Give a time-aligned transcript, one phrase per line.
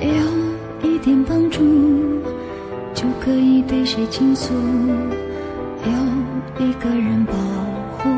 [0.00, 1.60] 有一点帮助，
[2.94, 4.52] 就可以对谁倾诉；
[5.84, 7.34] 有一个人保
[7.98, 8.08] 护，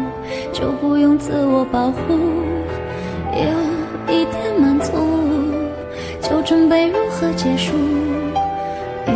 [0.53, 2.15] 就不用自我保护；
[3.33, 4.93] 有一点满足，
[6.21, 7.73] 就准备如何结束；
[9.07, 9.15] 有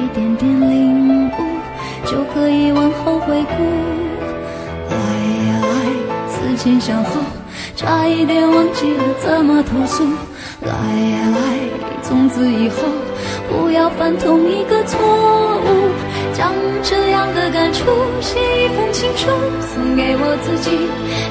[0.00, 1.30] 一点点领悟，
[2.06, 4.11] 就可以往后回顾。
[6.62, 7.10] 前想后，
[7.74, 10.04] 差一点忘记了怎么投诉。
[10.60, 11.58] 来呀来，
[12.02, 12.86] 从此以后
[13.50, 15.90] 不要犯同一个错误。
[16.32, 16.52] 将
[16.84, 17.82] 这样的感触
[18.20, 19.26] 写一封情书，
[19.74, 20.70] 送给我自己，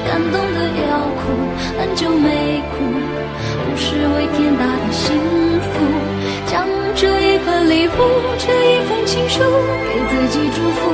[0.04, 1.32] 感动的要哭，
[1.80, 2.84] 很久没哭，
[3.64, 5.16] 不是为天大的幸
[5.64, 5.80] 福。
[6.44, 7.90] 将这一份礼物，
[8.36, 10.92] 这一封情书，给自己祝福，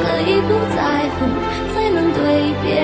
[0.00, 1.28] 可以不在乎，
[1.74, 2.83] 才能对别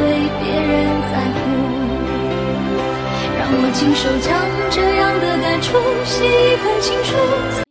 [3.81, 5.75] 亲手将这样的感触
[6.05, 7.70] 写一封情书。